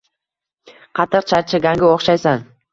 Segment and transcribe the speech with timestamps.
[1.01, 2.47] Qattiq charchaganga o`xshaysan